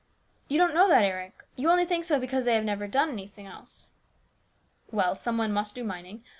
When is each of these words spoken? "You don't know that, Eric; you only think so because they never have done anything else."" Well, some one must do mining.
"You 0.47 0.57
don't 0.57 0.73
know 0.73 0.87
that, 0.87 1.03
Eric; 1.03 1.43
you 1.55 1.69
only 1.69 1.85
think 1.85 2.05
so 2.05 2.19
because 2.19 2.43
they 2.43 2.59
never 2.59 2.85
have 2.85 2.91
done 2.91 3.09
anything 3.11 3.45
else."" 3.45 3.89
Well, 4.91 5.13
some 5.13 5.37
one 5.37 5.53
must 5.53 5.75
do 5.75 5.83
mining. 5.83 6.23